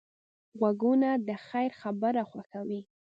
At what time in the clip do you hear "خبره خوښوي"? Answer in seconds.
1.81-2.81